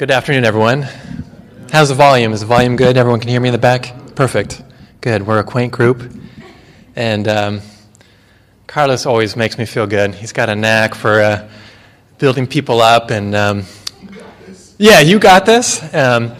[0.00, 0.86] Good afternoon, everyone.
[1.70, 2.32] How's the volume?
[2.32, 2.96] Is the volume good?
[2.96, 3.94] Everyone can hear me in the back?
[4.14, 4.62] Perfect.
[5.02, 5.26] Good.
[5.26, 6.10] We're a quaint group.
[6.96, 7.60] And um,
[8.66, 10.14] Carlos always makes me feel good.
[10.14, 11.50] He's got a knack for uh,
[12.16, 13.10] building people up.
[13.10, 13.64] And um,
[14.78, 15.82] yeah, you got this.
[15.94, 16.34] Um,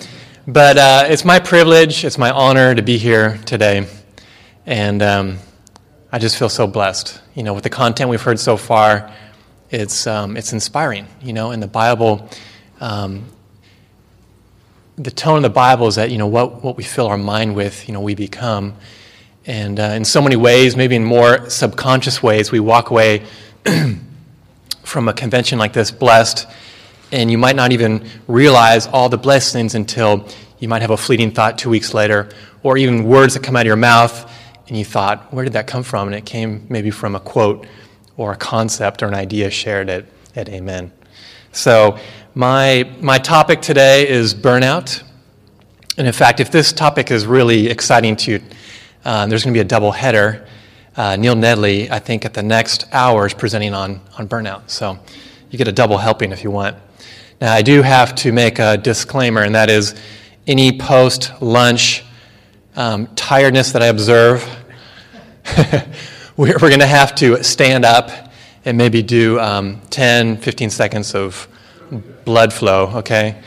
[0.46, 3.86] but uh, it's my privilege, it's my honor to be here today.
[4.64, 5.38] And um,
[6.10, 7.20] I just feel so blessed.
[7.34, 9.12] You know, with the content we've heard so far,
[9.68, 11.06] it's, um, it's inspiring.
[11.20, 12.26] You know, in the Bible,
[12.80, 13.26] um,
[15.02, 17.54] the tone of the Bible is that, you know, what, what we fill our mind
[17.54, 18.74] with, you know, we become.
[19.46, 23.24] And uh, in so many ways, maybe in more subconscious ways, we walk away
[24.84, 26.46] from a convention like this blessed
[27.12, 30.26] and you might not even realize all the blessings until
[30.58, 32.28] you might have a fleeting thought two weeks later,
[32.62, 34.30] or even words that come out of your mouth,
[34.68, 36.08] and you thought, where did that come from?
[36.08, 37.66] And it came maybe from a quote
[38.16, 40.06] or a concept or an idea shared at,
[40.36, 40.92] at Amen.
[41.52, 41.98] So,
[42.34, 45.02] my, my topic today is burnout.
[45.98, 48.42] And in fact, if this topic is really exciting to you,
[49.04, 50.46] uh, there's going to be a double header.
[50.96, 54.70] Uh, Neil Nedley, I think, at the next hour is presenting on, on burnout.
[54.70, 54.98] So,
[55.50, 56.76] you get a double helping if you want.
[57.40, 59.94] Now, I do have to make a disclaimer, and that is
[60.46, 62.04] any post lunch
[62.76, 64.44] um, tiredness that I observe,
[66.36, 68.10] we're, we're going to have to stand up
[68.64, 71.48] and maybe do um, 10, 15 seconds of
[72.24, 73.40] blood flow, okay?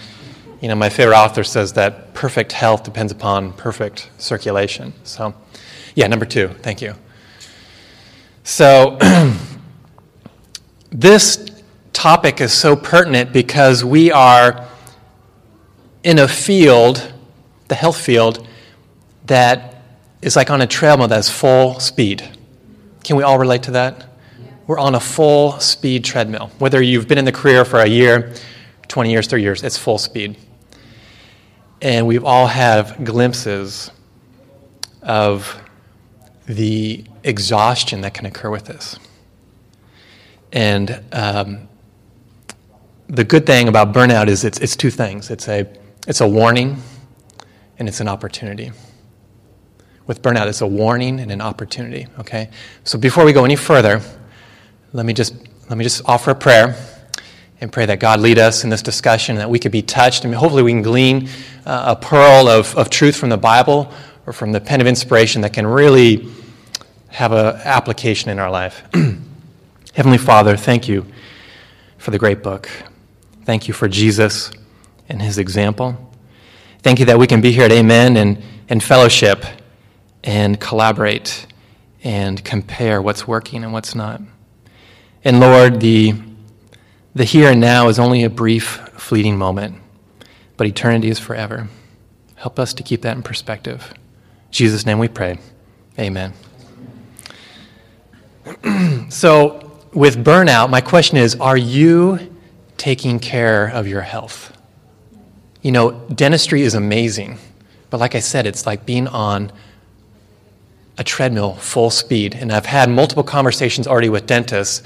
[0.62, 4.94] You know, my favorite author says that perfect health depends upon perfect circulation.
[5.04, 5.34] So,
[5.96, 6.96] yeah, number two, thank you.
[8.44, 8.98] So,
[10.92, 11.50] this
[11.94, 14.68] topic is so pertinent because we are
[16.04, 17.14] in a field,
[17.68, 18.48] the health field,
[19.26, 19.82] that
[20.22, 22.30] is like on a treadmill that's full speed.
[23.04, 24.13] Can we all relate to that?
[24.66, 26.52] We're on a full speed treadmill.
[26.60, 28.34] Whether you've been in the career for a year,
[28.88, 30.38] 20 years, 30 years, it's full speed.
[31.82, 33.92] And we've all have glimpses
[35.02, 35.62] of
[36.46, 38.98] the exhaustion that can occur with this.
[40.54, 41.68] And um,
[43.08, 45.68] the good thing about burnout is it's, it's two things it's a,
[46.08, 46.82] it's a warning
[47.80, 48.72] and it's an opportunity.
[50.06, 52.50] With burnout, it's a warning and an opportunity, okay?
[52.84, 54.02] So before we go any further,
[54.94, 55.36] let me just,
[55.70, 56.76] let me just offer a prayer
[57.60, 60.36] and pray that God lead us in this discussion, that we could be touched, and
[60.36, 61.30] hopefully we can glean
[61.66, 63.92] uh, a pearl of, of truth from the Bible
[64.28, 66.30] or from the pen of inspiration that can really
[67.08, 68.84] have an application in our life.
[69.94, 71.06] Heavenly Father, thank you
[71.98, 72.70] for the great book.
[73.46, 74.52] Thank you for Jesus
[75.10, 76.12] and his example.
[76.84, 79.44] Thank you that we can be here at Amen and, and fellowship
[80.24, 81.48] and collaborate
[82.04, 84.22] and compare what's working and what's not.
[85.24, 86.14] And Lord, the,
[87.16, 89.76] the here and now is only a brief, fleeting moment,
[90.58, 91.70] but eternity is forever.
[92.36, 93.94] Help us to keep that in perspective.
[93.94, 95.40] In Jesus' name we pray.
[95.98, 96.34] Amen.
[99.10, 102.34] so, with burnout, my question is are you
[102.84, 104.52] taking care of your health.
[105.62, 107.38] You know, dentistry is amazing,
[107.90, 109.54] but like I said, it's like being on
[110.98, 112.36] a treadmill full speed.
[112.36, 114.86] And I've had multiple conversations already with dentists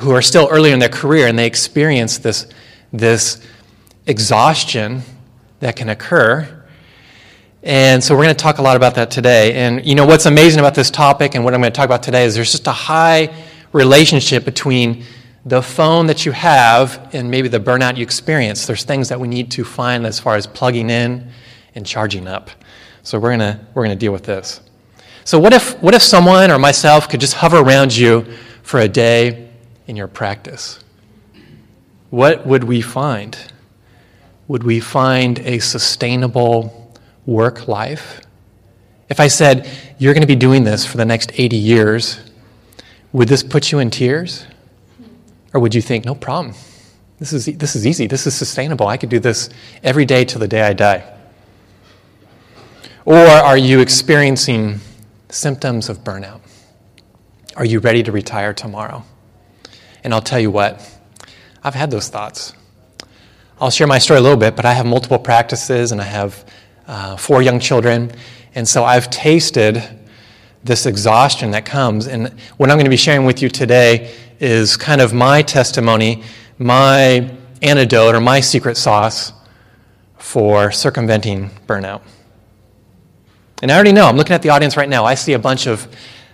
[0.00, 2.46] who are still early in their career and they experience this,
[2.92, 3.40] this
[4.06, 5.02] exhaustion
[5.60, 6.64] that can occur.
[7.62, 9.54] And so we're going to talk a lot about that today.
[9.54, 12.02] And you know what's amazing about this topic and what I'm going to talk about
[12.02, 13.34] today is there's just a high
[13.72, 15.04] relationship between
[15.46, 19.28] the phone that you have and maybe the burnout you experience, there's things that we
[19.28, 21.30] need to find as far as plugging in
[21.76, 22.50] and charging up.
[23.04, 24.60] So we're gonna we're gonna deal with this.
[25.24, 28.26] So what if what if someone or myself could just hover around you
[28.64, 29.50] for a day
[29.86, 30.80] in your practice?
[32.10, 33.36] What would we find?
[34.48, 38.20] Would we find a sustainable work life?
[39.08, 42.20] If I said, you're going to be doing this for the next 80 years,
[43.12, 44.46] would this put you in tears?
[45.52, 46.54] Or would you think, no problem?
[47.18, 48.06] This is, this is easy.
[48.06, 48.88] This is sustainable.
[48.88, 49.48] I could do this
[49.82, 51.12] every day till the day I die.
[53.04, 54.80] Or are you experiencing
[55.28, 56.40] symptoms of burnout?
[57.56, 59.04] Are you ready to retire tomorrow?
[60.06, 60.88] And I'll tell you what,
[61.64, 62.52] I've had those thoughts.
[63.60, 66.44] I'll share my story a little bit, but I have multiple practices and I have
[66.86, 68.12] uh, four young children.
[68.54, 69.82] And so I've tasted
[70.62, 72.06] this exhaustion that comes.
[72.06, 76.22] And what I'm going to be sharing with you today is kind of my testimony,
[76.56, 77.28] my
[77.60, 79.32] antidote, or my secret sauce
[80.18, 82.02] for circumventing burnout.
[83.60, 85.04] And I already know, I'm looking at the audience right now.
[85.04, 85.88] I see a bunch of,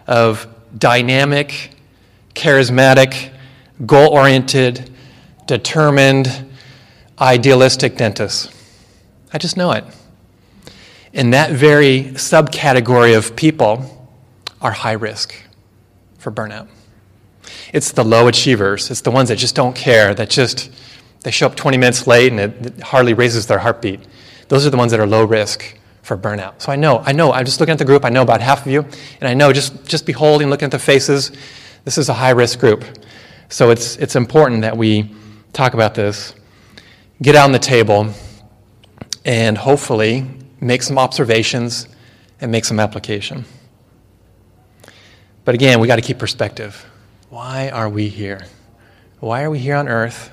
[0.06, 0.46] of
[0.76, 1.70] dynamic,
[2.34, 3.31] charismatic,
[3.84, 4.90] goal oriented,
[5.46, 6.46] determined,
[7.20, 8.48] idealistic dentists.
[9.32, 9.84] I just know it.
[11.14, 14.10] And that very subcategory of people
[14.60, 15.34] are high risk
[16.18, 16.68] for burnout.
[17.72, 18.90] It's the low achievers.
[18.90, 20.70] It's the ones that just don't care, that just
[21.22, 24.00] they show up 20 minutes late and it, it hardly raises their heartbeat.
[24.48, 26.60] Those are the ones that are low risk for burnout.
[26.60, 28.66] So I know, I know, I'm just looking at the group, I know about half
[28.66, 28.84] of you,
[29.20, 31.30] and I know just, just beholding, looking at the faces,
[31.84, 32.84] this is a high risk group.
[33.52, 35.14] So it's, it's important that we
[35.52, 36.34] talk about this,
[37.20, 38.14] get on the table,
[39.26, 40.26] and hopefully
[40.58, 41.86] make some observations
[42.40, 43.44] and make some application.
[45.44, 46.86] But again, we got to keep perspective.
[47.28, 48.46] Why are we here?
[49.20, 50.30] Why are we here on earth?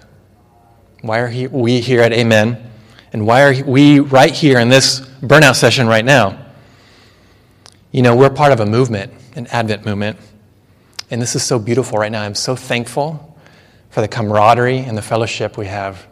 [1.01, 2.71] Why are we here at Amen?
[3.11, 6.45] And why are we right here in this burnout session right now?
[7.91, 10.17] You know, we're part of a movement, an Advent movement.
[11.11, 12.21] And this is so beautiful right now.
[12.21, 13.37] I'm so thankful
[13.89, 16.05] for the camaraderie and the fellowship we have.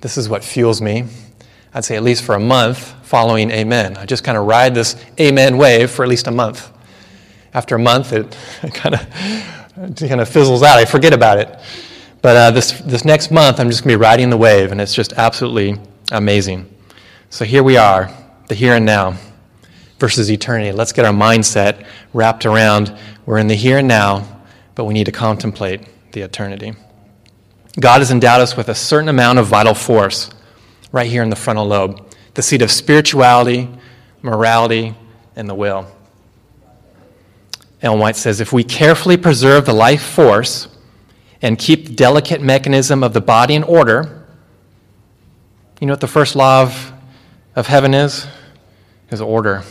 [0.00, 1.04] This is what fuels me.
[1.72, 3.96] I'd say at least for a month following Amen.
[3.96, 6.70] I just kind of ride this Amen wave for at least a month.
[7.54, 8.36] After a month, it
[8.74, 10.78] kind of, kind of fizzles out.
[10.78, 11.56] I forget about it.
[12.20, 14.80] But uh, this, this next month, I'm just going to be riding the wave, and
[14.80, 15.80] it's just absolutely
[16.10, 16.68] amazing.
[17.30, 18.10] So here we are,
[18.48, 19.16] the here and now
[19.98, 20.72] versus eternity.
[20.72, 22.96] Let's get our mindset wrapped around
[23.28, 24.26] we're in the here and now,
[24.74, 26.72] but we need to contemplate the eternity.
[27.78, 30.30] God has endowed us with a certain amount of vital force
[30.92, 33.68] right here in the frontal lobe, the seat of spirituality,
[34.22, 34.94] morality,
[35.36, 35.86] and the will.
[37.82, 40.68] Ellen White says if we carefully preserve the life force
[41.42, 44.26] and keep the delicate mechanism of the body in order,
[45.80, 46.92] you know what the first law of,
[47.54, 48.26] of heaven is?
[49.10, 49.64] Is order.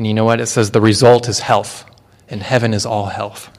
[0.00, 0.40] And you know what?
[0.40, 1.84] It says the result is health,
[2.30, 3.50] and heaven is all health.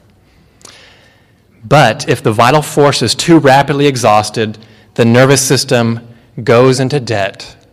[1.64, 4.58] But if the vital force is too rapidly exhausted,
[4.96, 6.00] the nervous system
[6.44, 7.64] goes into debt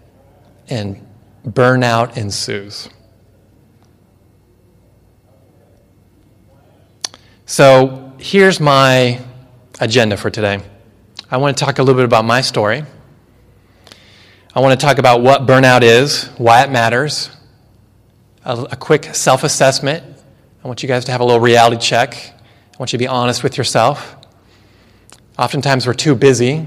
[0.68, 1.02] and
[1.46, 2.90] burnout ensues.
[7.46, 9.18] So here's my
[9.80, 10.60] agenda for today.
[11.30, 12.84] I want to talk a little bit about my story.
[14.54, 17.30] I want to talk about what burnout is, why it matters,
[18.44, 20.04] a, a quick self assessment.
[20.62, 22.14] I want you guys to have a little reality check.
[22.14, 24.16] I want you to be honest with yourself.
[25.38, 26.66] Oftentimes, we're too busy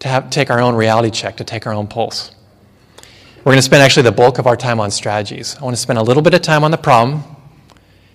[0.00, 2.34] to have, take our own reality check, to take our own pulse.
[3.38, 5.56] We're going to spend actually the bulk of our time on strategies.
[5.56, 7.22] I want to spend a little bit of time on the problem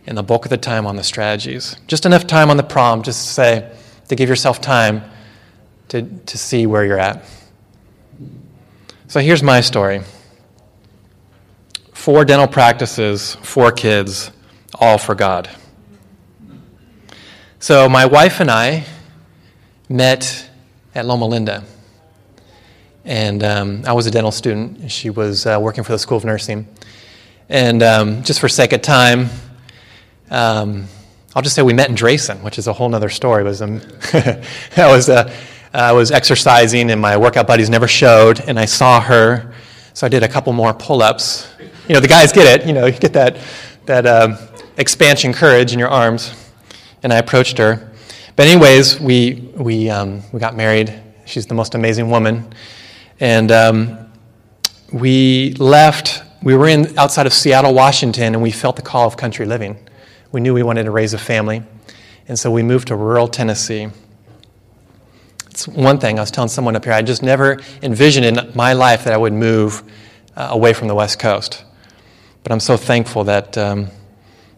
[0.05, 1.77] and the bulk of the time on the strategies.
[1.87, 3.75] Just enough time on the problem just to say,
[4.07, 5.03] to give yourself time
[5.89, 7.25] to, to see where you're at.
[9.07, 10.01] So here's my story
[12.05, 14.29] four dental practices, four kids,
[14.75, 15.49] all for God.
[17.57, 18.85] So my wife and I
[19.89, 20.47] met
[20.93, 21.63] at Loma Linda.
[23.05, 24.91] And um, I was a dental student.
[24.91, 26.67] She was uh, working for the School of Nursing.
[27.49, 29.29] And um, just for sake of time,
[30.29, 30.85] um,
[31.33, 33.41] I'll just say we met in Drayson, which is a whole other story.
[33.41, 33.81] It was, um,
[34.77, 35.33] I, was, uh,
[35.73, 39.55] I was exercising, and my workout buddies never showed, and I saw her.
[39.95, 41.47] So I did a couple more pull ups.
[41.87, 42.65] You know, the guys get it.
[42.65, 43.37] You know, you get that,
[43.85, 44.37] that um,
[44.77, 46.33] expansion courage in your arms.
[47.03, 47.91] And I approached her.
[48.35, 50.91] But, anyways, we, we, um, we got married.
[51.25, 52.51] She's the most amazing woman.
[53.19, 54.11] And um,
[54.91, 59.15] we left, we were in outside of Seattle, Washington, and we felt the call of
[59.15, 59.77] country living.
[60.31, 61.61] We knew we wanted to raise a family.
[62.27, 63.89] And so we moved to rural Tennessee.
[65.51, 68.73] It's one thing I was telling someone up here, I just never envisioned in my
[68.73, 69.83] life that I would move
[70.35, 71.63] uh, away from the West Coast.
[72.45, 73.87] But I'm so thankful that, um,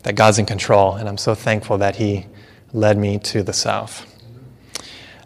[0.03, 2.25] that God's in control, and I'm so thankful that He
[2.73, 4.05] led me to the South.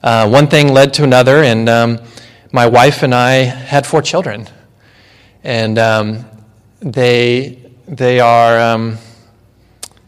[0.04, 2.00] Uh, one thing led to another, and um,
[2.52, 4.48] my wife and I had four children.
[5.44, 6.24] And um,
[6.82, 9.00] they, they are, um,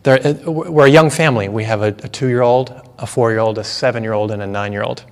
[0.06, 1.50] uh, we're a young family.
[1.50, 2.70] We have a, a two year old,
[3.00, 5.04] a four year old, a seven year old, and a nine year old.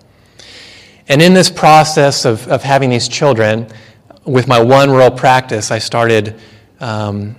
[1.07, 3.67] And in this process of, of having these children,
[4.25, 6.39] with my one rural practice, I started
[6.81, 7.35] um,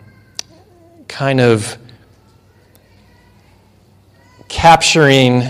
[1.09, 1.77] kind of
[4.49, 5.43] capturing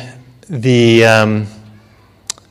[0.49, 1.47] the, um,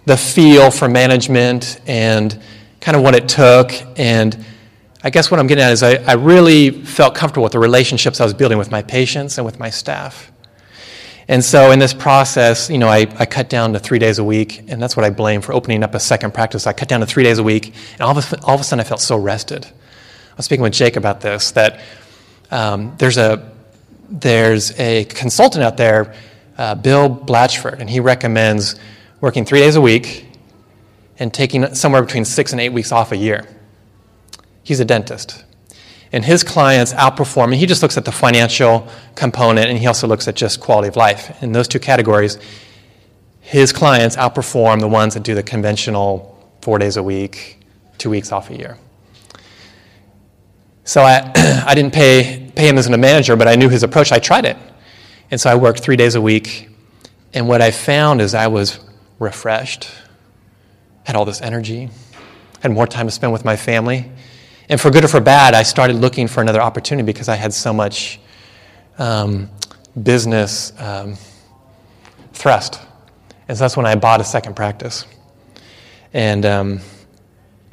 [0.05, 2.41] the feel for management and
[2.79, 4.45] kind of what it took and
[5.03, 8.21] I guess what I'm getting at is I, I really felt comfortable with the relationships
[8.21, 10.31] I was building with my patients and with my staff.
[11.27, 14.23] And so in this process, you know, I, I cut down to three days a
[14.23, 16.67] week, and that's what I blame for opening up a second practice.
[16.67, 18.63] I cut down to three days a week, and all of a, all of a
[18.63, 19.65] sudden I felt so rested.
[20.31, 21.81] I was speaking with Jake about this, that
[22.51, 23.51] um, there's, a,
[24.09, 26.15] there's a consultant out there,
[26.57, 28.75] uh, Bill Blatchford, and he recommends
[29.19, 30.25] working three days a week
[31.19, 33.45] and taking somewhere between six and eight weeks off a year.
[34.63, 35.43] He's a dentist.
[36.13, 40.07] And his clients outperform, and he just looks at the financial component and he also
[40.07, 41.41] looks at just quality of life.
[41.43, 42.37] In those two categories,
[43.39, 47.59] his clients outperform the ones that do the conventional four days a week,
[47.97, 48.77] two weeks off a year.
[50.83, 51.31] So I,
[51.65, 54.11] I didn't pay, pay him as a manager, but I knew his approach.
[54.11, 54.57] I tried it.
[55.29, 56.69] And so I worked three days a week.
[57.33, 58.79] And what I found is I was
[59.19, 59.89] refreshed,
[61.03, 61.89] had all this energy,
[62.61, 64.11] had more time to spend with my family.
[64.69, 67.53] And for good or for bad, I started looking for another opportunity because I had
[67.53, 68.19] so much
[68.97, 69.49] um,
[70.01, 71.15] business um,
[72.33, 72.79] thrust.
[73.47, 75.05] And so that's when I bought a second practice.
[76.13, 76.79] And um,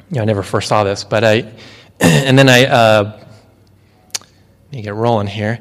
[0.09, 1.51] you know, I never first saw this, but I,
[2.27, 3.25] and then I, uh,
[4.19, 5.59] let me get rolling here.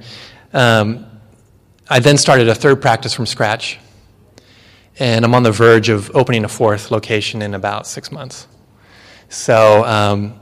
[0.52, 1.06] Um,
[1.88, 3.78] I then started a third practice from scratch,
[4.98, 8.46] and I'm on the verge of opening a fourth location in about six months.
[9.28, 10.38] So um,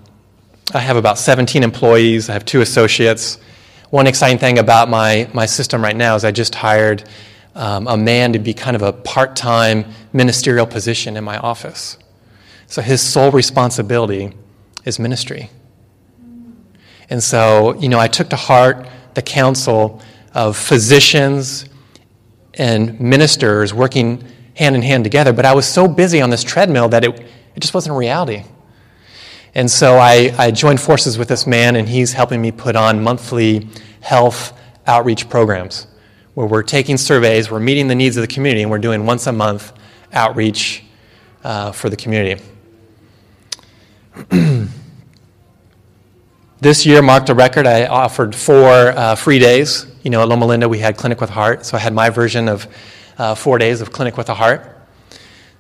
[0.75, 2.29] I have about 17 employees.
[2.29, 3.39] I have two associates.
[3.91, 7.09] One exciting thing about my, my system right now is I just hired
[7.55, 11.97] um, a man to be kind of a part time ministerial position in my office.
[12.67, 14.33] So his sole responsibility
[14.85, 15.51] is ministry.
[17.09, 20.03] And so, you know, I took to heart the counsel
[20.35, 21.67] of physicians
[22.55, 26.89] and ministers working hand in hand together, but I was so busy on this treadmill
[26.91, 27.21] that it,
[27.55, 28.45] it just wasn't reality.
[29.55, 33.03] And so I, I joined forces with this man, and he's helping me put on
[33.03, 33.69] monthly
[34.01, 34.53] health
[34.87, 35.87] outreach programs
[36.35, 39.27] where we're taking surveys, we're meeting the needs of the community, and we're doing once
[39.27, 39.73] a month
[40.13, 40.85] outreach
[41.45, 42.43] uh, for the community.
[46.61, 47.67] this year marked a record.
[47.67, 49.87] I offered four uh, free days.
[50.03, 52.49] You know, at Loma Linda, we had Clinic with Heart, so I had my version
[52.49, 52.67] of
[53.19, 54.73] uh, four days of Clinic with a Heart.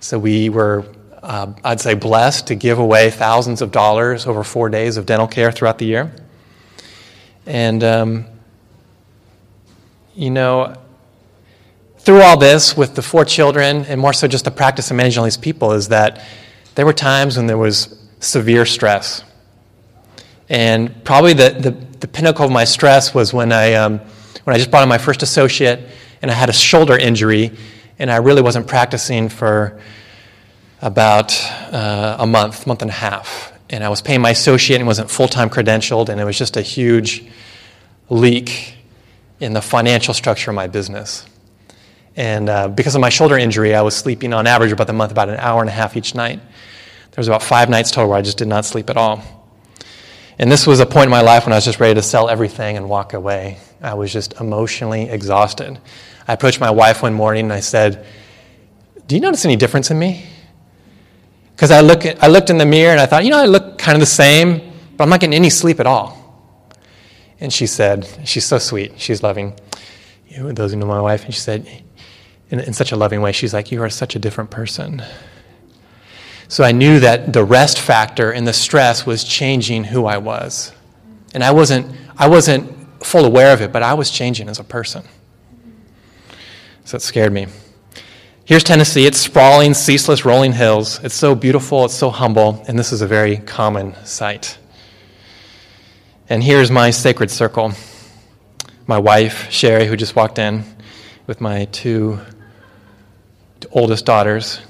[0.00, 0.86] So we were,
[1.22, 5.26] uh, I'd say, blessed to give away thousands of dollars over four days of dental
[5.26, 6.12] care throughout the year.
[7.44, 8.24] And, um,
[10.14, 10.76] you know,
[11.98, 15.18] through all this, with the four children, and more so just the practice of managing
[15.18, 16.22] all these people, is that
[16.74, 19.24] there were times when there was severe stress.
[20.48, 23.98] And probably the, the, the pinnacle of my stress was when I, um,
[24.44, 25.80] when I just brought in my first associate
[26.22, 27.52] and I had a shoulder injury
[27.98, 29.80] and I really wasn't practicing for
[30.82, 31.34] about
[31.72, 33.52] uh, a month, month and a half.
[33.70, 36.56] And I was paying my associate and wasn't full time credentialed, and it was just
[36.56, 37.24] a huge
[38.08, 38.76] leak
[39.40, 41.26] in the financial structure of my business.
[42.14, 45.10] And uh, because of my shoulder injury, I was sleeping on average about the month
[45.10, 46.38] about an hour and a half each night.
[46.38, 49.35] There was about five nights total where I just did not sleep at all.
[50.38, 52.28] And this was a point in my life when I was just ready to sell
[52.28, 53.58] everything and walk away.
[53.80, 55.78] I was just emotionally exhausted.
[56.28, 58.04] I approached my wife one morning and I said,
[59.06, 60.26] Do you notice any difference in me?
[61.54, 63.78] Because I, look I looked in the mirror and I thought, you know, I look
[63.78, 64.60] kind of the same,
[64.96, 66.22] but I'm not getting any sleep at all.
[67.40, 69.58] And she said, She's so sweet, she's loving.
[70.28, 71.66] You know, those who know my wife, and she said,
[72.50, 75.02] in, in such a loving way, she's like, You are such a different person.
[76.48, 80.72] So I knew that the rest factor and the stress was changing who I was.
[81.34, 84.64] And I wasn't, I wasn't full aware of it, but I was changing as a
[84.64, 85.02] person.
[86.84, 87.48] So it scared me.
[88.44, 89.06] Here's Tennessee.
[89.06, 91.02] It's sprawling, ceaseless, rolling hills.
[91.02, 94.56] It's so beautiful, it's so humble, and this is a very common sight.
[96.28, 97.72] And here's my sacred circle
[98.86, 100.62] my wife, Sherry, who just walked in
[101.26, 102.20] with my two
[103.72, 104.60] oldest daughters.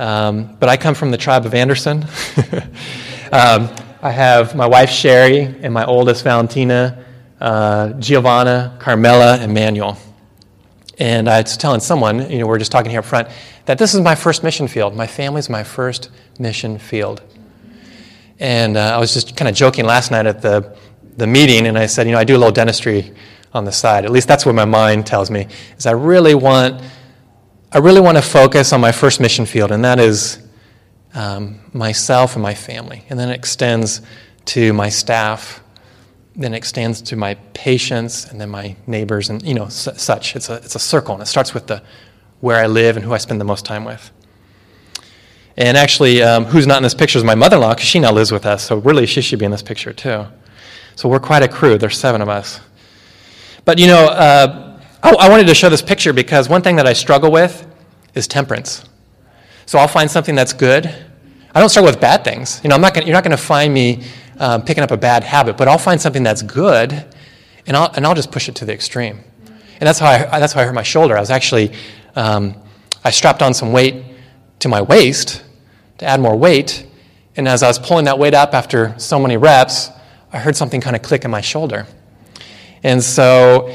[0.00, 2.04] Um, but I come from the tribe of Anderson.
[3.32, 3.68] um,
[4.00, 7.04] I have my wife Sherry and my oldest Valentina,
[7.38, 9.98] uh, Giovanna, Carmela, and Manuel.
[10.98, 13.28] And I was telling someone, you know, we are just talking here up front,
[13.66, 14.96] that this is my first mission field.
[14.96, 17.20] My family's my first mission field.
[18.38, 20.78] And uh, I was just kind of joking last night at the,
[21.18, 23.12] the meeting, and I said, you know, I do a little dentistry
[23.52, 24.06] on the side.
[24.06, 26.80] At least that's what my mind tells me, is I really want
[27.72, 30.42] I really want to focus on my first mission field, and that is
[31.14, 33.04] um, myself and my family.
[33.08, 34.02] And then it extends
[34.46, 35.62] to my staff,
[36.34, 40.34] then it extends to my patients, and then my neighbors, and you know, such.
[40.34, 41.80] It's a, it's a circle, and it starts with the
[42.40, 44.10] where I live and who I spend the most time with.
[45.56, 48.00] And actually, um, who's not in this picture is my mother in law, because she
[48.00, 50.26] now lives with us, so really she should be in this picture too.
[50.96, 52.58] So we're quite a crew, there's seven of us.
[53.64, 54.69] But you know, uh,
[55.02, 57.66] I, I wanted to show this picture because one thing that I struggle with
[58.14, 58.84] is temperance.
[59.64, 60.86] So I'll find something that's good.
[61.54, 62.60] I don't struggle with bad things.
[62.62, 64.04] You know, I'm not gonna, you're not going to find me
[64.38, 66.92] um, picking up a bad habit, but I'll find something that's good,
[67.66, 69.20] and I'll, and I'll just push it to the extreme.
[69.46, 71.16] And that's how I, that's how I hurt my shoulder.
[71.16, 71.72] I was actually,
[72.14, 72.54] um,
[73.02, 74.04] I strapped on some weight
[74.58, 75.42] to my waist
[75.98, 76.86] to add more weight.
[77.36, 79.88] And as I was pulling that weight up after so many reps,
[80.32, 81.86] I heard something kind of click in my shoulder.
[82.82, 83.74] And so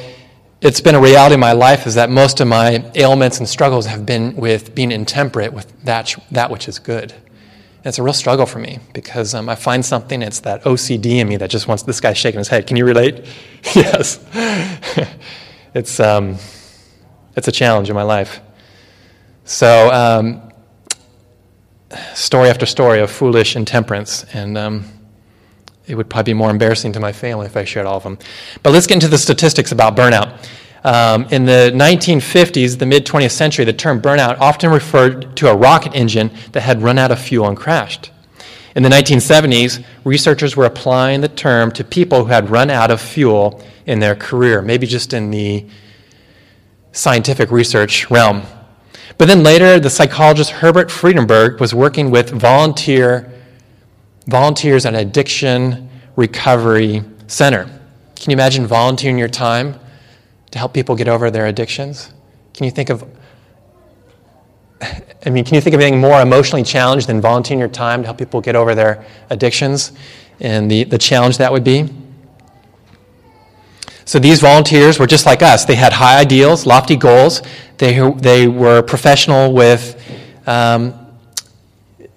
[0.66, 3.86] it's been a reality in my life is that most of my ailments and struggles
[3.86, 7.12] have been with being intemperate with that, that which is good.
[7.12, 11.18] And it's a real struggle for me because um, I find something, it's that OCD
[11.18, 12.66] in me that just wants this guy shaking his head.
[12.66, 13.28] Can you relate?
[13.76, 14.20] yes.
[15.76, 16.38] it's, um,
[17.36, 18.42] it's a challenge in my life.
[19.44, 20.52] So, um,
[22.16, 24.24] story after story of foolish intemperance.
[24.34, 24.86] And um,
[25.88, 28.18] it would probably be more embarrassing to my family if I shared all of them.
[28.64, 30.44] But let's get into the statistics about burnout.
[30.86, 35.56] Um, in the 1950s, the mid 20th century, the term burnout often referred to a
[35.56, 38.12] rocket engine that had run out of fuel and crashed.
[38.76, 43.02] In the 1970s, researchers were applying the term to people who had run out of
[43.02, 45.66] fuel in their career, maybe just in the
[46.92, 48.44] scientific research realm.
[49.18, 53.32] But then later, the psychologist Herbert Freudenberger was working with volunteer
[54.28, 57.64] volunteers at an addiction recovery center.
[58.16, 59.80] Can you imagine volunteering your time
[60.56, 62.14] to help people get over their addictions?
[62.54, 63.06] Can you think of
[65.26, 68.06] I mean, can you think of anything more emotionally challenged than volunteering your time to
[68.06, 69.92] help people get over their addictions
[70.40, 71.90] and the, the challenge that would be?
[74.06, 75.66] So these volunteers were just like us.
[75.66, 77.42] They had high ideals, lofty goals.
[77.78, 80.02] They, they were professional with,
[80.48, 80.94] um,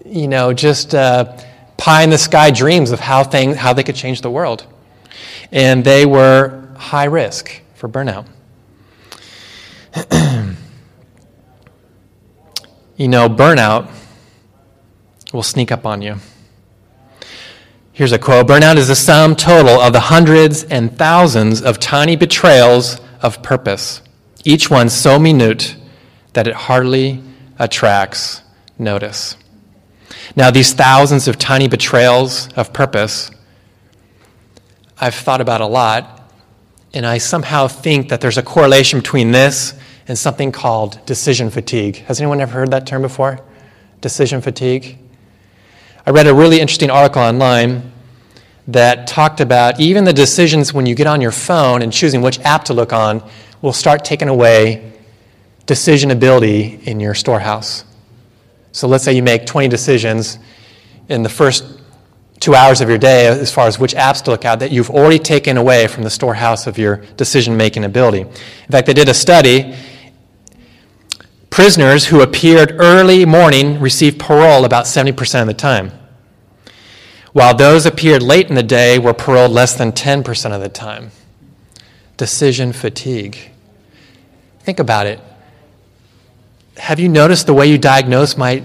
[0.04, 1.36] you know, just uh,
[1.76, 4.64] pie in the sky dreams of how, things, how they could change the world.
[5.50, 8.26] And they were high risk for burnout.
[12.96, 13.88] you know, burnout
[15.32, 16.16] will sneak up on you.
[17.92, 22.16] Here's a quote Burnout is the sum total of the hundreds and thousands of tiny
[22.16, 24.02] betrayals of purpose,
[24.44, 25.76] each one so minute
[26.32, 27.22] that it hardly
[27.60, 28.42] attracts
[28.76, 29.36] notice.
[30.34, 33.30] Now, these thousands of tiny betrayals of purpose,
[35.00, 36.17] I've thought about a lot,
[36.98, 39.72] and I somehow think that there's a correlation between this
[40.08, 41.98] and something called decision fatigue.
[42.06, 43.38] Has anyone ever heard that term before?
[44.00, 44.98] Decision fatigue?
[46.04, 47.92] I read a really interesting article online
[48.66, 52.40] that talked about even the decisions when you get on your phone and choosing which
[52.40, 53.22] app to look on
[53.62, 54.92] will start taking away
[55.66, 57.84] decision ability in your storehouse.
[58.72, 60.40] So let's say you make 20 decisions
[61.08, 61.77] in the first
[62.40, 64.90] two hours of your day as far as which apps to look at that you've
[64.90, 68.20] already taken away from the storehouse of your decision making ability.
[68.20, 69.74] In fact, they did a study
[71.58, 75.90] Prisoners who appeared early morning received parole about 70% of the time,
[77.32, 81.10] while those appeared late in the day were paroled less than 10% of the time.
[82.16, 83.50] Decision fatigue.
[84.60, 85.20] Think about it.
[86.76, 88.62] Have you noticed the way you diagnose might,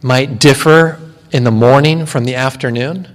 [0.00, 1.00] might differ
[1.30, 3.08] in the morning from the afternoon?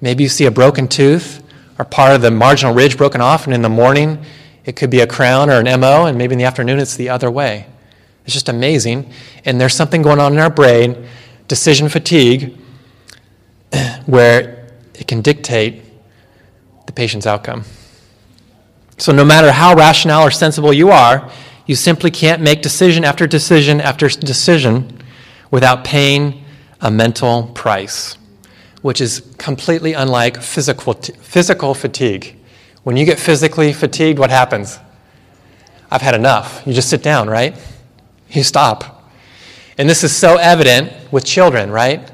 [0.00, 1.42] Maybe you see a broken tooth
[1.78, 4.24] or part of the marginal ridge broken off, and in the morning
[4.64, 7.08] it could be a crown or an MO, and maybe in the afternoon it's the
[7.08, 7.66] other way.
[8.24, 9.10] It's just amazing.
[9.44, 11.06] And there's something going on in our brain,
[11.48, 12.56] decision fatigue,
[14.06, 15.82] where it can dictate
[16.86, 17.64] the patient's outcome.
[18.98, 21.30] So, no matter how rational or sensible you are,
[21.66, 25.00] you simply can't make decision after decision after decision
[25.50, 26.41] without paying
[26.82, 28.18] a mental price,
[28.82, 32.36] which is completely unlike physical, physical fatigue.
[32.82, 34.78] When you get physically fatigued, what happens?
[35.90, 36.62] I've had enough.
[36.66, 37.56] You just sit down, right?
[38.30, 39.10] you stop.
[39.78, 42.10] And this is so evident with children, right?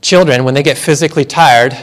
[0.00, 1.76] Children, when they get physically tired,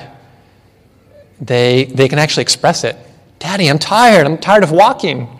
[1.39, 2.97] they, they can actually express it.
[3.39, 4.25] Daddy, I'm tired.
[4.25, 5.39] I'm tired of walking.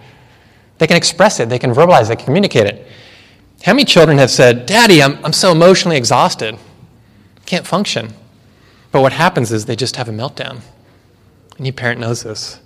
[0.78, 2.88] They can express it, they can verbalize it, they can communicate it.
[3.64, 6.58] How many children have said, Daddy, I'm, I'm so emotionally exhausted,
[7.46, 8.14] can't function?
[8.92, 10.62] But what happens is they just have a meltdown.
[11.60, 12.60] Any parent knows this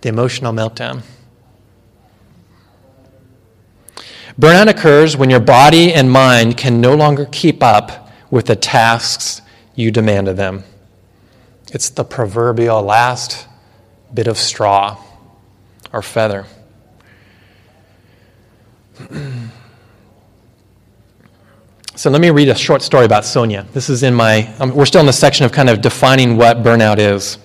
[0.00, 1.02] the emotional meltdown.
[4.38, 9.42] Burnout occurs when your body and mind can no longer keep up with the tasks
[9.74, 10.62] you demand of them.
[11.72, 13.48] It's the proverbial last
[14.14, 15.02] bit of straw
[15.92, 16.46] or feather.
[21.98, 23.66] So let me read a short story about Sonia.
[23.72, 26.62] This is in my, um, we're still in the section of kind of defining what
[26.62, 27.38] burnout is.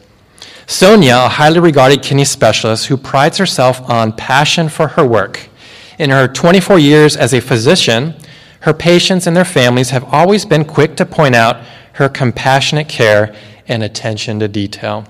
[0.68, 5.50] Sonia, a highly regarded kidney specialist who prides herself on passion for her work,
[5.98, 8.14] in her 24 years as a physician,
[8.60, 13.36] her patients and their families have always been quick to point out her compassionate care
[13.68, 15.04] and attention to detail.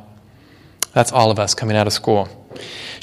[0.94, 2.30] That's all of us coming out of school.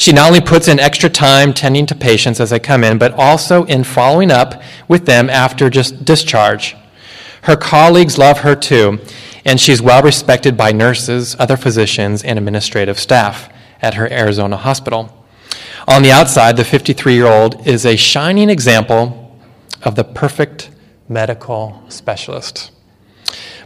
[0.01, 3.13] She not only puts in extra time tending to patients as they come in, but
[3.13, 6.75] also in following up with them after just discharge.
[7.43, 8.99] Her colleagues love her too,
[9.45, 15.15] and she's well respected by nurses, other physicians, and administrative staff at her Arizona hospital.
[15.87, 19.39] On the outside, the 53 year old is a shining example
[19.83, 20.71] of the perfect
[21.11, 22.71] medical specialist.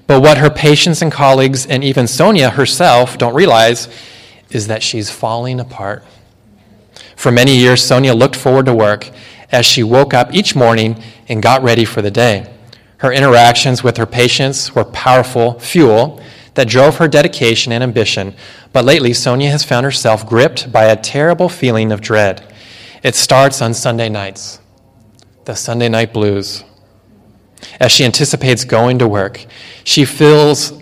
[0.09, 3.87] But what her patients and colleagues, and even Sonia herself, don't realize
[4.51, 6.05] is that she's falling apart.
[7.17, 9.11] For many years, Sonia looked forward to work
[9.51, 12.53] as she woke up each morning and got ready for the day.
[12.99, 16.21] Her interactions with her patients were powerful fuel
[16.55, 18.35] that drove her dedication and ambition.
[18.73, 22.53] But lately, Sonia has found herself gripped by a terrible feeling of dread.
[23.03, 24.61] It starts on Sunday nights,
[25.45, 26.65] the Sunday night blues.
[27.81, 29.45] As she anticipates going to work,
[29.85, 30.73] she feels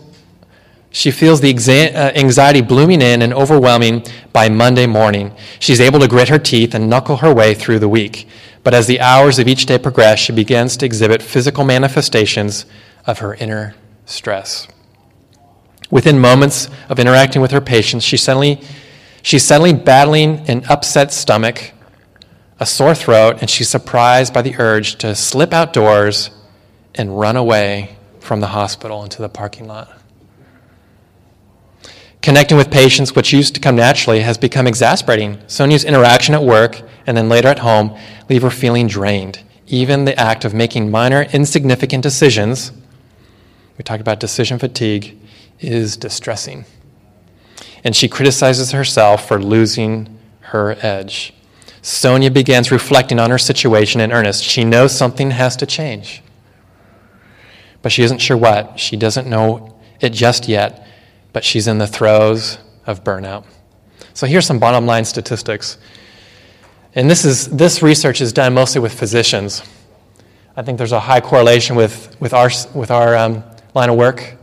[0.92, 5.34] she feels the uh, anxiety blooming in and overwhelming by Monday morning.
[5.58, 8.28] She's able to grit her teeth and knuckle her way through the week.
[8.62, 12.66] But as the hours of each day progress, she begins to exhibit physical manifestations
[13.06, 13.74] of her inner
[14.04, 14.68] stress.
[15.90, 18.60] Within moments of interacting with her patients, she suddenly,
[19.22, 21.72] she's suddenly battling an upset stomach,
[22.60, 26.30] a sore throat, and she's surprised by the urge to slip outdoors
[26.94, 30.01] and run away from the hospital into the parking lot.
[32.22, 35.38] Connecting with patients, which used to come naturally, has become exasperating.
[35.48, 39.42] Sonia's interaction at work and then later at home leave her feeling drained.
[39.66, 42.70] Even the act of making minor, insignificant decisions,
[43.76, 45.18] we talked about decision fatigue,
[45.58, 46.64] is distressing.
[47.82, 51.34] And she criticizes herself for losing her edge.
[51.80, 54.44] Sonia begins reflecting on her situation in earnest.
[54.44, 56.22] She knows something has to change,
[57.80, 58.78] but she isn't sure what.
[58.78, 60.86] She doesn't know it just yet
[61.32, 63.44] but she's in the throes of burnout.
[64.14, 65.78] So here's some bottom line statistics.
[66.94, 69.62] And this, is, this research is done mostly with physicians.
[70.54, 73.42] I think there's a high correlation with, with our, with our um,
[73.74, 74.36] line of work.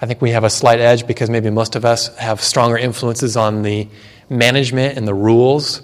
[0.00, 3.36] I think we have a slight edge because maybe most of us have stronger influences
[3.38, 3.88] on the
[4.28, 5.80] management and the rules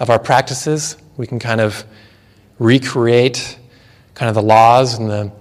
[0.00, 0.96] of our practices.
[1.16, 1.84] We can kind of
[2.58, 3.58] recreate
[4.14, 5.32] kind of the laws and the,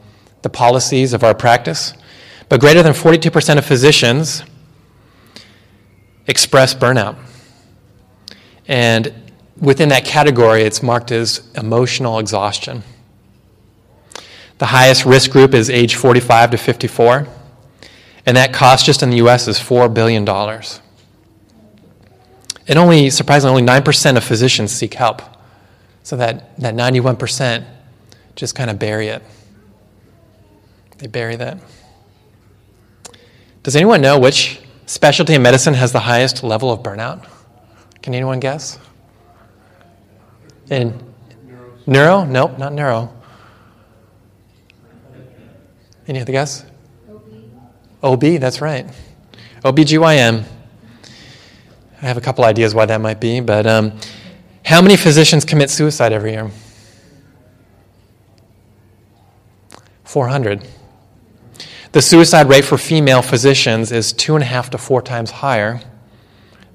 [0.43, 1.93] the policies of our practice.
[2.51, 4.43] But greater than 42% of physicians
[6.27, 7.15] express burnout.
[8.67, 9.13] And
[9.57, 12.83] within that category, it's marked as emotional exhaustion.
[14.57, 17.25] The highest risk group is age 45 to 54,
[18.25, 20.27] and that cost just in the US is $4 billion.
[22.67, 25.21] And only, surprisingly, only 9% of physicians seek help.
[26.03, 27.63] So that, that 91%
[28.35, 29.23] just kind of bury it.
[30.97, 31.57] They bury that.
[33.63, 37.27] Does anyone know which specialty in medicine has the highest level of burnout?
[38.01, 38.79] Can anyone guess?
[40.69, 40.99] In
[41.85, 42.23] neuro?
[42.23, 43.13] Nope, not neuro.
[46.07, 46.65] Any other guess?
[48.01, 48.87] OB, that's right.
[49.63, 50.43] OBGYN.
[52.01, 53.93] I have a couple ideas why that might be, but um,
[54.65, 56.49] how many physicians commit suicide every year?
[60.03, 60.67] 400.
[61.91, 65.81] The suicide rate for female physicians is two and a half to four times higher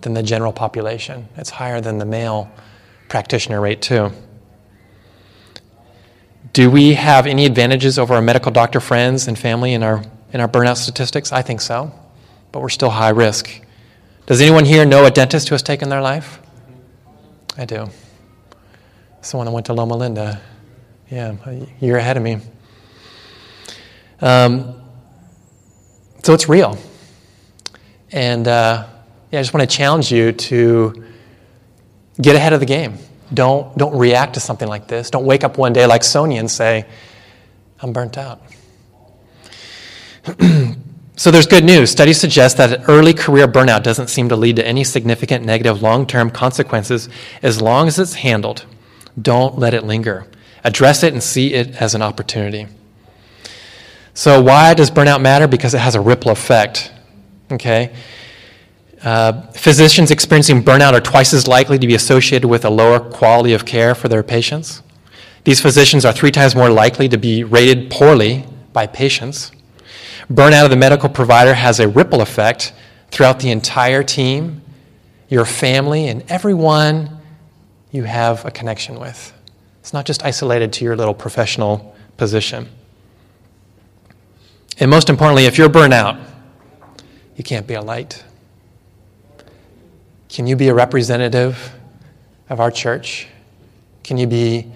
[0.03, 1.29] than the general population.
[1.37, 2.51] It's higher than the male
[3.09, 4.13] practitioner rate, too.
[6.53, 10.03] Do we have any advantages over our medical doctor friends and family in our,
[10.35, 11.33] in our burnout statistics?
[11.33, 11.93] I think so,
[12.53, 13.63] but we're still high risk.
[14.27, 16.41] Does anyone here know a dentist who has taken their life?
[17.57, 17.89] I do.
[19.23, 20.43] Someone that went to Loma Linda.
[21.11, 22.39] Yeah, a year ahead of me.
[24.21, 24.86] Um,
[26.27, 26.77] so it's real.
[28.11, 28.89] And uh,
[29.31, 31.05] yeah, I just want to challenge you to
[32.21, 32.99] get ahead of the game.
[33.33, 35.09] Don't, don't react to something like this.
[35.09, 36.85] Don't wake up one day like Sonia and say,
[37.79, 38.43] I'm burnt out.
[41.15, 41.93] so there's good news.
[41.93, 46.09] Studies suggest that early career burnout doesn't seem to lead to any significant negative long
[46.09, 47.09] term consequences
[47.41, 48.67] as long as it's handled.
[49.23, 50.27] Don't let it linger.
[50.65, 52.67] Address it and see it as an opportunity.
[54.17, 55.47] So, why does burnout matter?
[55.47, 56.91] Because it has a ripple effect.
[57.53, 57.95] Okay?
[59.05, 63.53] Uh, physicians experiencing burnout are twice as likely to be associated with a lower quality
[63.53, 64.83] of care for their patients.
[65.45, 69.53] These physicians are three times more likely to be rated poorly by patients.
[70.33, 72.73] Burnout of the medical provider has a ripple effect
[73.11, 74.63] throughout the entire team,
[75.29, 77.21] your family, and everyone
[77.91, 79.35] you have a connection with.
[79.81, 82.71] It's not just isolated to your little professional position.
[84.79, 86.19] And most importantly, if you're burned out,
[87.37, 88.23] you can't be a light.
[90.29, 91.73] Can you be a representative
[92.49, 93.29] of our church?
[94.05, 94.71] Can you be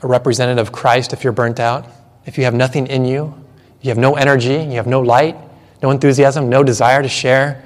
[0.00, 1.86] a representative of Christ if you're burnt out?
[2.24, 3.34] If you have nothing in you,
[3.82, 5.36] You have no energy, you have no light,
[5.82, 7.64] no enthusiasm, no desire to share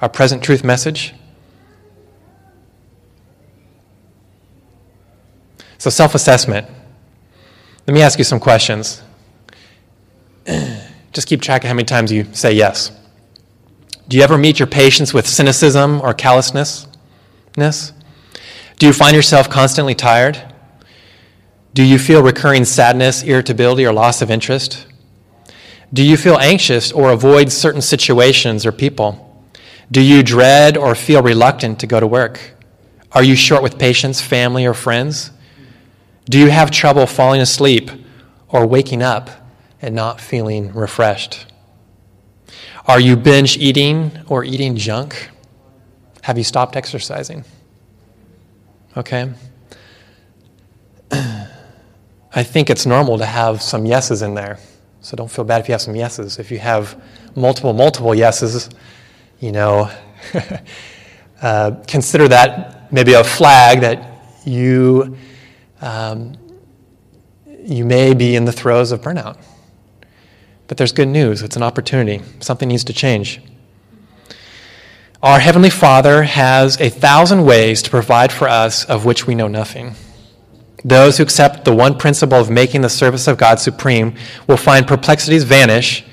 [0.00, 1.14] our present truth message.
[5.78, 6.68] So, self assessment.
[7.86, 9.02] Let me ask you some questions.
[11.14, 12.90] Just keep track of how many times you say yes.
[14.08, 16.86] Do you ever meet your patients with cynicism or callousness?
[17.56, 20.42] Do you find yourself constantly tired?
[21.72, 24.86] Do you feel recurring sadness, irritability, or loss of interest?
[25.92, 29.46] Do you feel anxious or avoid certain situations or people?
[29.92, 32.40] Do you dread or feel reluctant to go to work?
[33.12, 35.30] Are you short with patients, family, or friends?
[36.28, 37.90] Do you have trouble falling asleep
[38.48, 39.43] or waking up
[39.84, 41.46] and not feeling refreshed?
[42.86, 45.30] Are you binge eating or eating junk?
[46.22, 47.44] Have you stopped exercising?
[48.96, 49.30] Okay?
[51.10, 54.58] I think it's normal to have some yeses in there.
[55.02, 56.38] So don't feel bad if you have some yeses.
[56.38, 57.00] If you have
[57.36, 58.70] multiple, multiple yeses,
[59.38, 59.90] you know,
[61.42, 65.16] uh, consider that maybe a flag that you
[65.82, 66.38] um,
[67.66, 69.38] you may be in the throes of burnout.
[70.66, 71.42] But there's good news.
[71.42, 72.22] It's an opportunity.
[72.40, 73.40] Something needs to change.
[75.22, 79.48] Our Heavenly Father has a thousand ways to provide for us of which we know
[79.48, 79.94] nothing.
[80.84, 84.86] Those who accept the one principle of making the service of God supreme will find
[84.86, 86.04] perplexities vanish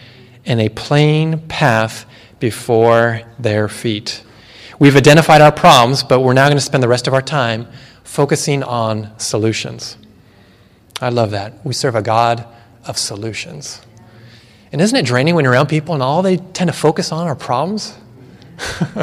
[0.46, 2.06] and a plain path
[2.40, 4.24] before their feet.
[4.80, 7.68] We've identified our problems, but we're now going to spend the rest of our time
[8.04, 9.98] focusing on solutions.
[11.02, 11.66] I love that.
[11.66, 12.48] We serve a God
[12.86, 13.82] of solutions.
[14.72, 17.28] And isn't it draining when you're around people and all they tend to focus on
[17.28, 17.94] are problems?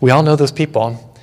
[0.00, 1.14] we all know those people,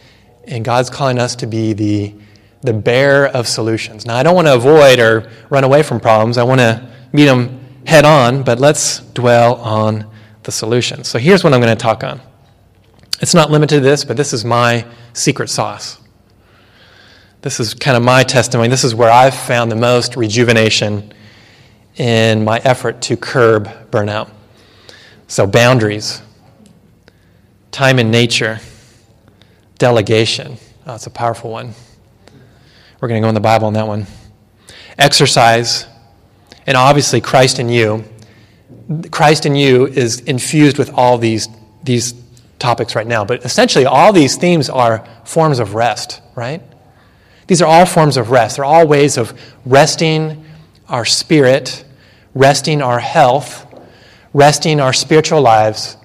[0.46, 2.14] and God's calling us to be the,
[2.62, 4.06] the bearer of solutions.
[4.06, 7.26] Now, I don't want to avoid or run away from problems, I want to meet
[7.26, 10.10] them head on, but let's dwell on
[10.44, 11.08] the solutions.
[11.08, 12.22] So, here's what I'm going to talk on
[13.20, 16.00] it's not limited to this, but this is my secret sauce.
[17.42, 18.70] This is kind of my testimony.
[18.70, 21.14] This is where I've found the most rejuvenation
[21.98, 24.30] in my effort to curb burnout.
[25.28, 26.22] So, boundaries,
[27.72, 28.60] time in nature,
[29.78, 30.58] delegation.
[30.86, 31.74] Oh, it's a powerful one.
[33.02, 34.08] We're going to go in the Bible on that one.
[34.98, 35.86] Exercise,
[36.66, 38.04] and obviously Christ in you.
[39.12, 41.48] Christ in you is infused with all these,
[41.84, 42.14] these
[42.58, 46.62] topics right now, but essentially all these themes are forms of rest, right?
[47.48, 48.56] These are all forms of rest.
[48.56, 50.46] They're all ways of resting
[50.90, 51.86] our spirit,
[52.38, 53.66] resting our health,
[54.34, 55.98] resting our spiritual lives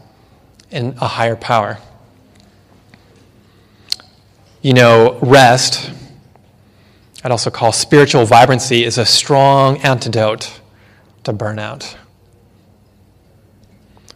[0.71, 1.79] in a higher power.
[4.63, 5.91] You know, rest,
[7.23, 10.61] I'd also call spiritual vibrancy, is a strong antidote
[11.25, 11.97] to burnout.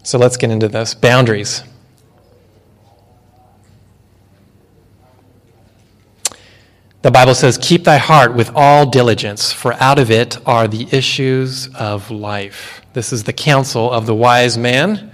[0.03, 0.95] So let's get into this.
[0.95, 1.63] Boundaries.
[7.03, 10.89] The Bible says, Keep thy heart with all diligence, for out of it are the
[10.91, 12.83] issues of life.
[12.95, 15.13] This is the counsel of the wise man.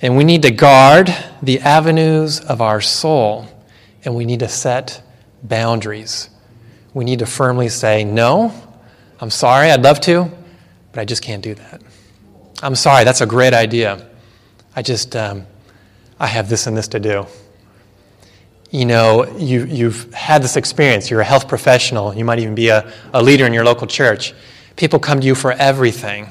[0.00, 3.48] And we need to guard the avenues of our soul,
[4.04, 5.02] and we need to set
[5.42, 6.28] boundaries.
[6.92, 8.52] We need to firmly say, No,
[9.20, 10.30] I'm sorry, I'd love to,
[10.92, 11.82] but I just can't do that.
[12.62, 14.06] I'm sorry, that's a great idea.
[14.76, 15.46] I just, um,
[16.20, 17.26] I have this and this to do
[18.74, 22.70] you know, you, you've had this experience, you're a health professional, you might even be
[22.70, 24.34] a, a leader in your local church.
[24.74, 26.26] People come to you for everything.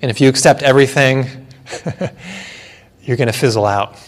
[0.00, 1.46] And if you accept everything,
[3.02, 3.98] you're going to fizzle out.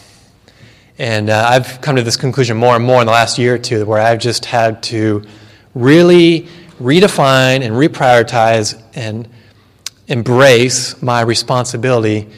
[0.96, 3.58] And uh, I've come to this conclusion more and more in the last year or
[3.58, 5.22] two where I've just had to
[5.74, 6.48] really
[6.80, 9.28] redefine and reprioritize and
[10.08, 12.30] embrace my responsibility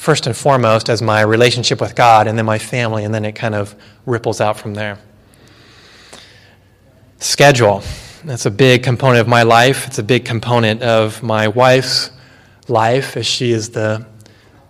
[0.00, 3.32] first and foremost as my relationship with God and then my family, and then it
[3.32, 4.98] kind of ripples out from there.
[7.18, 7.82] Schedule.
[8.24, 9.86] That's a big component of my life.
[9.86, 12.12] It's a big component of my wife's
[12.66, 14.06] life as she is the,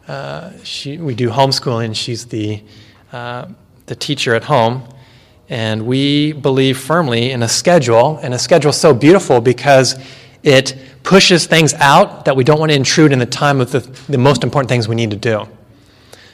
[0.09, 1.95] uh, she, we do homeschooling.
[1.95, 2.65] She's the,
[3.13, 3.47] uh,
[3.87, 4.83] the teacher at home.
[5.49, 9.95] And we believe firmly in a schedule, and a schedule so beautiful because
[10.43, 13.81] it pushes things out that we don't want to intrude in the time of the,
[14.09, 15.47] the most important things we need to do.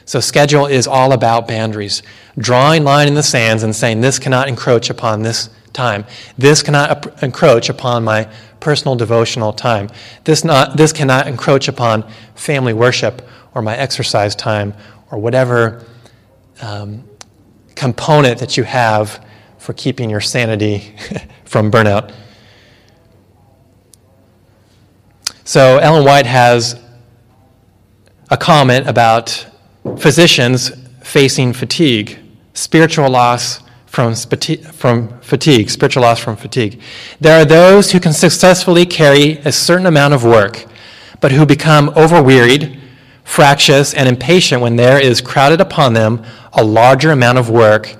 [0.05, 2.01] So, schedule is all about boundaries,
[2.37, 6.05] drawing line in the sands and saying, this cannot encroach upon this time.
[6.37, 9.89] This cannot encroach upon my personal devotional time.
[10.23, 13.21] This, not, this cannot encroach upon family worship
[13.53, 14.73] or my exercise time
[15.11, 15.85] or whatever
[16.61, 17.03] um,
[17.75, 19.23] component that you have
[19.57, 20.95] for keeping your sanity
[21.45, 22.13] from burnout.
[25.47, 26.77] So Ellen White has
[28.29, 29.47] a comment about
[29.97, 32.19] physicians facing fatigue,
[32.53, 36.81] spiritual loss from, from fatigue, spiritual loss from fatigue.
[37.21, 40.65] There are those who can successfully carry a certain amount of work,
[41.21, 42.77] but who become overwearied,
[43.23, 47.95] fractious, and impatient when there is crowded upon them a larger amount of work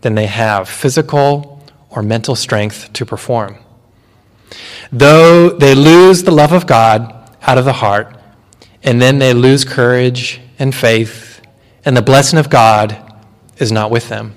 [0.00, 3.56] than they have physical or mental strength to perform.
[4.92, 8.16] Though they lose the love of God out of the heart,
[8.82, 11.40] and then they lose courage and faith,
[11.84, 12.96] and the blessing of God
[13.58, 14.34] is not with them.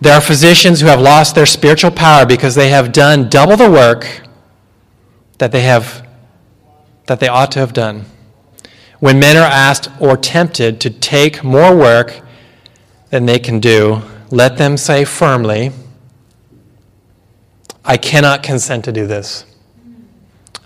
[0.00, 3.70] There are physicians who have lost their spiritual power because they have done double the
[3.70, 4.22] work
[5.38, 6.06] that they have
[7.06, 8.04] that they ought to have done.
[9.00, 12.20] When men are asked or tempted to take more work
[13.10, 15.72] than they can do, let them say firmly,
[17.84, 19.44] I cannot consent to do this.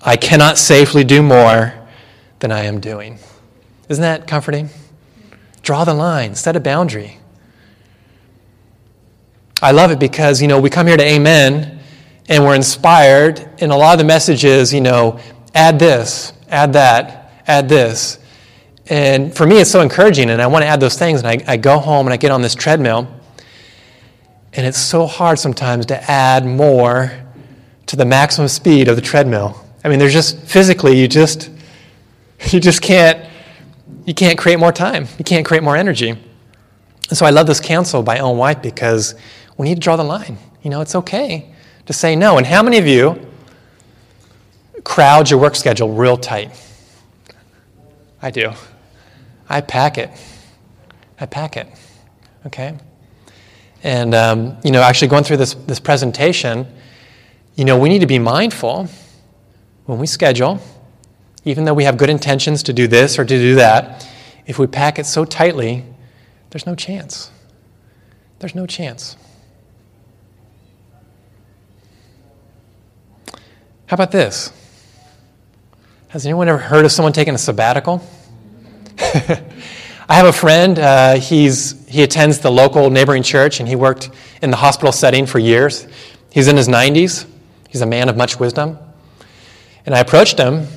[0.03, 1.75] I cannot safely do more
[2.39, 3.19] than I am doing.
[3.89, 4.69] Isn't that comforting?
[5.63, 7.19] Draw the line, set a boundary.
[9.63, 11.81] I love it because, you know, we come here to Amen
[12.29, 15.21] and we're inspired, and a lot of the messages, you know,
[15.55, 18.19] add this, add that, add this.
[18.89, 21.23] And for me, it's so encouraging, and I want to add those things.
[21.23, 23.09] And I, I go home and I get on this treadmill,
[24.57, 27.13] and it's so hard sometimes to add more
[27.87, 29.63] to the maximum speed of the treadmill.
[29.85, 31.51] I mean, there's just physically, you just,
[32.51, 33.29] you just can't,
[34.07, 35.07] you can't create more time.
[35.19, 36.11] You can't create more energy.
[36.11, 39.15] And so I love this counsel by Ellen White because
[39.59, 40.39] we need to draw the line.
[40.63, 42.39] You know, it's okay to say no.
[42.39, 43.21] And how many of you
[44.83, 46.51] crowd your work schedule real tight?
[48.23, 48.53] I do.
[49.49, 50.11] I pack it.
[51.21, 51.69] I pack it.
[52.47, 52.77] Okay?
[53.83, 56.67] And, um, you know, actually going through this, this presentation,
[57.55, 58.89] you know, we need to be mindful
[59.87, 60.61] when we schedule,
[61.45, 64.09] even though we have good intentions to do this or to do that,
[64.47, 65.85] if we pack it so tightly,
[66.51, 67.31] there's no chance.
[68.39, 69.17] There's no chance.
[73.87, 74.53] How about this?
[76.09, 78.03] Has anyone ever heard of someone taking a sabbatical?
[80.09, 80.79] I have a friend.
[80.79, 85.27] Uh, he's, he attends the local neighboring church, and he worked in the hospital setting
[85.27, 85.89] for years.
[86.31, 87.27] He's in his 90s.
[87.69, 88.79] He's a man of much wisdom.
[89.85, 90.69] And I approached him,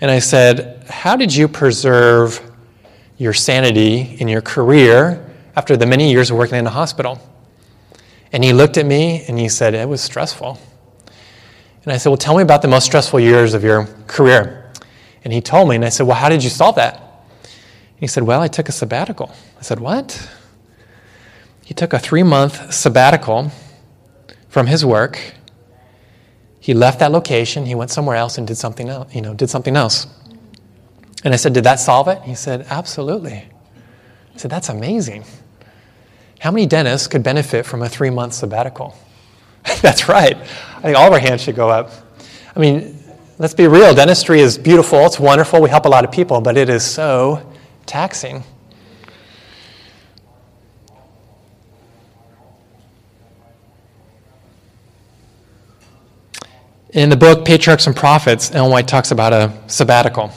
[0.00, 2.40] and I said, How did you preserve
[3.18, 5.22] your sanity in your career
[5.54, 7.20] after the many years of working in a hospital?
[8.32, 10.58] And he looked at me and he said, It was stressful.
[11.84, 14.72] And I said, Well, tell me about the most stressful years of your career.
[15.24, 17.05] And he told me, and I said, Well, how did you solve that?
[17.98, 19.34] He said, Well, I took a sabbatical.
[19.58, 20.28] I said, What?
[21.64, 23.50] He took a three month sabbatical
[24.48, 25.34] from his work.
[26.60, 29.50] He left that location, he went somewhere else and did something else, you know, did
[29.50, 30.06] something else.
[31.24, 32.22] And I said, Did that solve it?
[32.22, 33.32] He said, Absolutely.
[34.34, 35.24] I said, That's amazing.
[36.38, 38.96] How many dentists could benefit from a three month sabbatical?
[39.80, 40.36] That's right.
[40.36, 41.90] I think all of our hands should go up.
[42.54, 42.98] I mean,
[43.38, 43.94] let's be real.
[43.94, 47.54] Dentistry is beautiful, it's wonderful, we help a lot of people, but it is so
[47.86, 48.44] taxing.
[56.90, 60.30] In the book Patriarchs and Prophets, Ellen White talks about a sabbatical.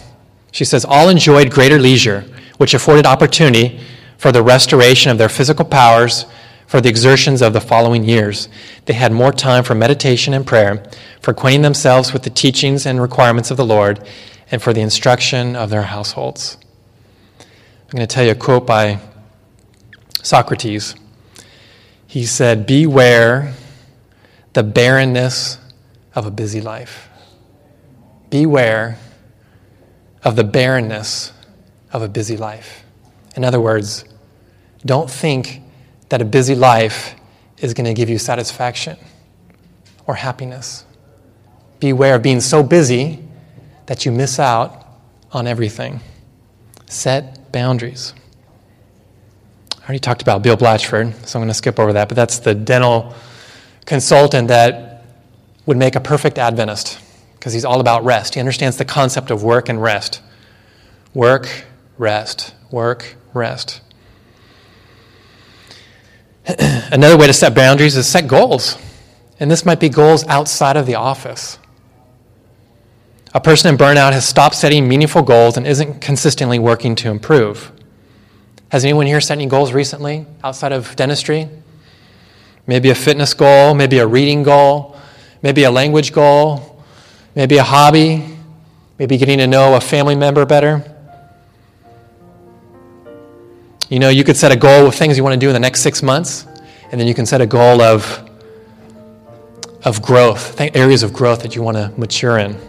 [0.51, 2.25] She says, All enjoyed greater leisure,
[2.57, 3.79] which afforded opportunity
[4.17, 6.25] for the restoration of their physical powers
[6.67, 8.49] for the exertions of the following years.
[8.85, 10.83] They had more time for meditation and prayer,
[11.21, 14.05] for acquainting themselves with the teachings and requirements of the Lord,
[14.51, 16.57] and for the instruction of their households.
[17.89, 18.99] I'm going to tell you a quote by
[20.21, 20.93] Socrates.
[22.05, 23.55] He said, Beware
[24.53, 25.57] the barrenness
[26.13, 27.09] of a busy life.
[28.29, 28.99] Beware
[30.23, 31.33] of the barrenness
[31.91, 32.83] of a busy life.
[33.35, 34.05] In other words,
[34.85, 35.63] don't think
[36.09, 37.15] that a busy life
[37.57, 38.99] is going to give you satisfaction
[40.05, 40.85] or happiness.
[41.79, 43.27] Beware of being so busy
[43.87, 44.85] that you miss out
[45.31, 46.01] on everything.
[46.85, 48.13] Set boundaries.
[49.77, 52.39] I already talked about Bill Blatchford, so I'm going to skip over that, but that's
[52.39, 53.13] the dental
[53.85, 55.05] consultant that
[55.65, 56.99] would make a perfect Adventist
[57.33, 58.33] because he's all about rest.
[58.33, 60.21] He understands the concept of work and rest.
[61.13, 61.65] Work,
[61.97, 63.81] rest, work, rest.
[66.59, 68.77] Another way to set boundaries is set goals.
[69.39, 71.57] And this might be goals outside of the office.
[73.31, 77.71] A person in burnout has stopped setting meaningful goals and isn't consistently working to improve.
[78.71, 81.47] Has anyone here set any goals recently outside of dentistry?
[82.65, 84.97] Maybe a fitness goal, maybe a reading goal,
[85.43, 86.83] maybe a language goal,
[87.35, 88.25] maybe a hobby,
[88.97, 90.83] maybe getting to know a family member better.
[93.89, 95.59] You know, you could set a goal of things you want to do in the
[95.59, 96.45] next six months,
[96.91, 98.27] and then you can set a goal of,
[99.83, 102.68] of growth, areas of growth that you want to mature in.